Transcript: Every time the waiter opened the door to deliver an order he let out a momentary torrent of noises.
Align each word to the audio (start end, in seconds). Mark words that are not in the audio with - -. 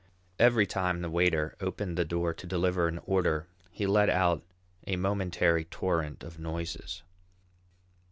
Every 0.39 0.65
time 0.65 1.03
the 1.03 1.11
waiter 1.11 1.55
opened 1.61 1.95
the 1.95 2.03
door 2.05 2.33
to 2.33 2.47
deliver 2.47 2.87
an 2.87 2.97
order 3.05 3.45
he 3.69 3.85
let 3.85 4.09
out 4.09 4.41
a 4.87 4.95
momentary 4.95 5.65
torrent 5.65 6.23
of 6.23 6.39
noises. 6.39 7.03